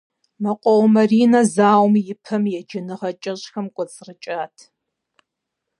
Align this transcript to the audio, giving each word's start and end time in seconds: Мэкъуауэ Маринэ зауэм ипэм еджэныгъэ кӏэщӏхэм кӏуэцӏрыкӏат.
Мэкъуауэ 0.43 0.87
Маринэ 0.93 1.41
зауэм 1.53 1.93
ипэм 2.11 2.43
еджэныгъэ 2.59 3.09
кӏэщӏхэм 3.21 3.67
кӏуэцӏрыкӏат. 3.75 4.57